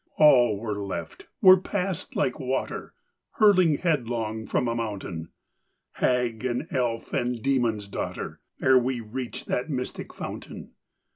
All 0.17 0.57
were 0.57 0.79
left; 0.83 1.27
were 1.43 1.61
passed 1.61 2.15
like 2.15 2.39
water 2.39 2.95
Hurling 3.33 3.77
headlong 3.77 4.47
from 4.47 4.67
a 4.67 4.73
mountain, 4.75 5.29
Hag 5.91 6.43
and 6.43 6.65
elf 6.71 7.13
and 7.13 7.39
demon's 7.39 7.87
daughter, 7.87 8.39
Ere 8.59 8.79
we 8.79 8.99
reached 8.99 9.45
that 9.45 9.69
mystic 9.69 10.11
fountain. 10.11 10.71